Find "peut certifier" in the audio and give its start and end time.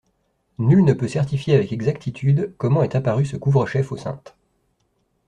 0.93-1.53